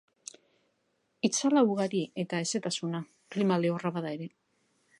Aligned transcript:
Itzala 1.27 1.61
ugari, 1.73 2.01
eta 2.25 2.39
hezetasuna, 2.45 3.03
klima 3.35 3.59
lehorra 3.65 3.93
bada 3.99 4.15
ere. 4.19 4.31